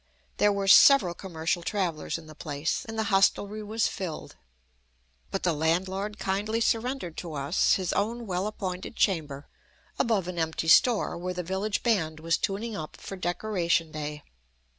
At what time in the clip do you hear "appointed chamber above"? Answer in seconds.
8.47-10.27